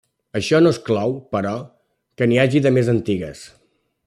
[0.37, 1.53] Això no exclou, però,
[2.19, 3.47] que n'hi hagi de més antigues.